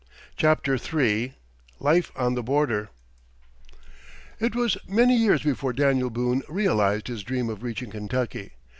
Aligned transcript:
CHAPTER 0.35 0.79
III 0.81 1.35
LIFE 1.79 2.11
ON 2.15 2.33
THE 2.33 2.41
BORDER 2.41 2.89
It 4.39 4.55
was 4.55 4.75
many 4.87 5.15
years 5.15 5.43
before 5.43 5.73
Daniel 5.73 6.09
Boone 6.09 6.41
realized 6.49 7.05
his 7.07 7.21
dream 7.21 7.51
of 7.51 7.61
reaching 7.61 7.91
Kentucky. 7.91 8.53